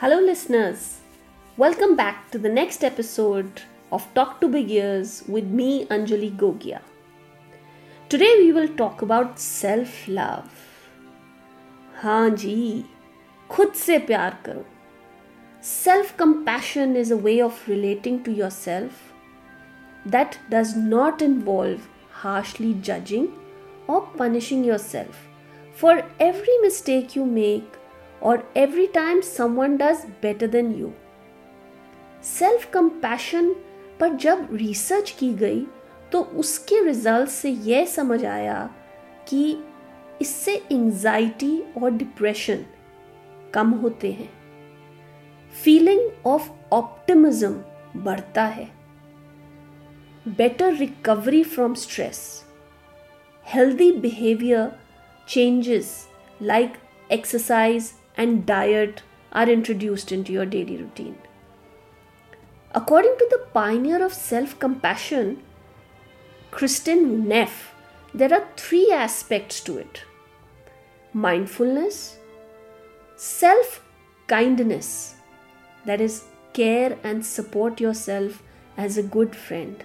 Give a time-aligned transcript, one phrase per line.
[0.00, 1.00] Hello, listeners.
[1.56, 6.80] Welcome back to the next episode of Talk to Big Ears with me, Anjali Gogia.
[8.08, 10.50] Today, we will talk about self love.
[12.02, 12.84] हाँ जी
[13.50, 14.64] खुद से प्यार करो
[15.66, 18.98] Self compassion is a way of relating to yourself
[20.14, 21.88] that does not involve
[22.24, 23.26] harshly judging
[23.88, 25.24] or punishing yourself
[25.80, 27.79] for every mistake you make
[28.21, 30.89] or every time someone does better than you.
[32.23, 33.53] Self compassion
[33.99, 35.65] पर जब research की गई
[36.11, 38.59] तो उसके result से यह समझ आया
[39.27, 39.57] कि
[40.21, 42.65] इससे एंजाइटी और डिप्रेशन
[43.53, 44.29] कम होते हैं।
[45.63, 48.67] फीलिंग ऑफ़ ऑप्टिमिज्म बढ़ता है।
[50.27, 52.19] Better recovery from stress
[53.47, 54.71] healthy behaviour
[55.27, 56.07] changes
[56.41, 56.73] like
[57.11, 61.17] exercise and diet are introduced into your daily routine.
[62.73, 65.41] According to the pioneer of self compassion,
[66.51, 67.73] Kristin Neff,
[68.13, 70.03] there are three aspects to it
[71.13, 72.17] mindfulness,
[73.15, 73.83] self
[74.27, 75.15] kindness,
[75.85, 78.43] that is, care and support yourself
[78.77, 79.83] as a good friend,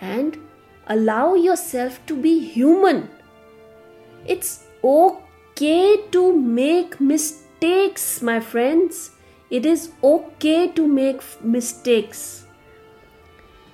[0.00, 0.38] and
[0.86, 3.08] allow yourself to be human.
[4.26, 5.27] It's okay
[5.58, 9.10] okay to make mistakes, my friends.
[9.50, 12.46] It is okay to make mistakes.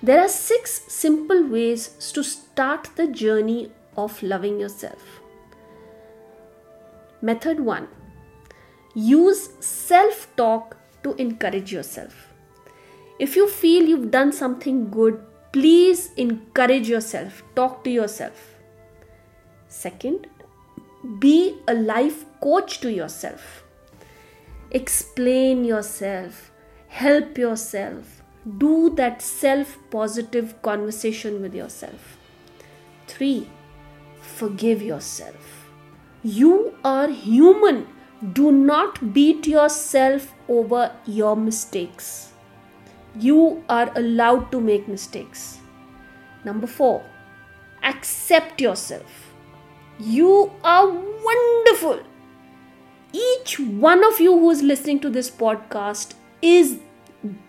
[0.03, 5.21] There are six simple ways to start the journey of loving yourself.
[7.21, 7.87] Method 1
[8.95, 12.29] Use self talk to encourage yourself.
[13.19, 18.55] If you feel you've done something good, please encourage yourself, talk to yourself.
[19.69, 20.29] Second,
[21.05, 23.65] be a life coach to yourself.
[24.71, 26.51] Explain yourself,
[26.89, 28.23] help yourself,
[28.59, 32.19] do that self positive conversation with yourself.
[33.07, 33.49] 3.
[34.21, 35.71] Forgive yourself.
[36.23, 37.87] You are human.
[38.33, 42.33] Do not beat yourself over your mistakes.
[43.19, 45.59] You are allowed to make mistakes.
[46.45, 47.03] Number 4.
[47.83, 49.34] Accept yourself
[49.99, 52.01] you are wonderful.
[53.13, 56.79] Each one of you who is listening to this podcast is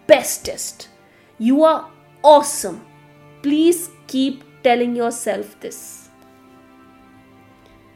[0.07, 0.89] bestest.
[1.39, 1.89] You are
[2.23, 2.85] awesome.
[3.41, 6.09] Please keep telling yourself this.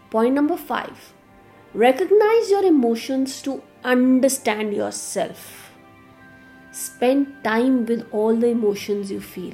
[0.10, 1.14] Point number five
[1.76, 5.72] recognize your emotions to understand yourself.
[6.72, 9.54] Spend time with all the emotions you feel.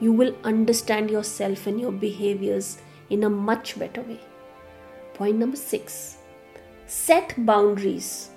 [0.00, 2.78] You will understand yourself and your behaviors
[3.10, 4.20] in a much better way.
[5.14, 6.18] Point number six
[6.86, 8.30] set boundaries.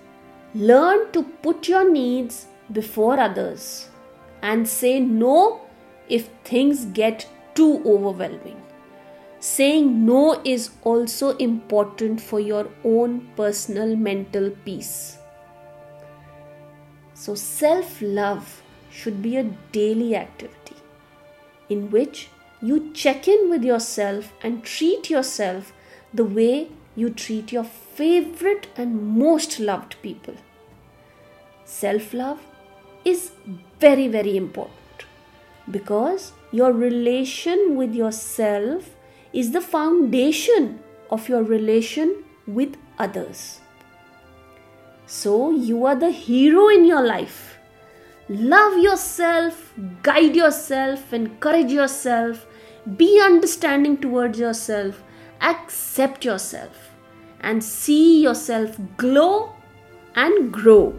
[0.53, 3.89] Learn to put your needs before others
[4.41, 5.61] and say no
[6.07, 8.61] if things get too overwhelming.
[9.39, 15.17] Saying no is also important for your own personal mental peace.
[17.13, 20.75] So, self love should be a daily activity
[21.69, 22.29] in which
[22.61, 25.73] you check in with yourself and treat yourself
[26.13, 30.35] the way you treat your favorite and most loved people.
[31.65, 32.39] Self love
[33.03, 33.31] is
[33.79, 35.05] very, very important
[35.69, 38.89] because your relation with yourself
[39.33, 40.79] is the foundation
[41.09, 43.59] of your relation with others.
[45.07, 47.57] So, you are the hero in your life.
[48.27, 52.47] Love yourself, guide yourself, encourage yourself,
[52.97, 55.03] be understanding towards yourself,
[55.40, 56.90] accept yourself
[57.40, 59.52] and see yourself glow
[60.14, 60.94] and grow.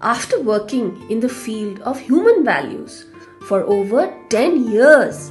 [0.00, 3.06] After working in the field of human values
[3.46, 5.30] for over 10 years,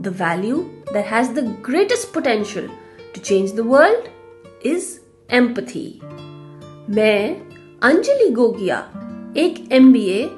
[0.00, 2.68] the value that has the greatest potential
[3.14, 4.08] to change the world
[4.62, 6.00] is empathy.
[6.90, 7.36] मैं
[7.88, 8.78] अंजलि गोगिया
[9.38, 10.30] एक M B A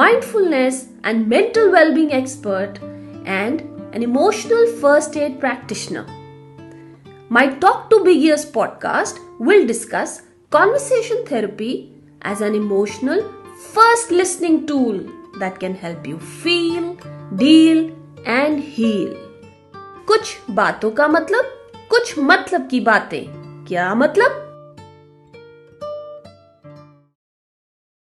[0.00, 2.78] mindfulness and mental wellbeing expert
[3.26, 3.62] and
[3.96, 6.04] an emotional first aid practitioner.
[7.35, 11.93] My Talk to Big Ears podcast will discuss conversation therapy
[12.23, 13.21] as an emotional
[13.73, 14.99] first listening tool
[15.39, 16.97] that can help you feel,
[17.37, 17.95] deal
[18.25, 19.15] and heal.
[20.07, 21.45] कुछ बातों का मतलब
[21.89, 23.23] कुछ मतलब की बातें
[23.65, 24.50] क्या मतलब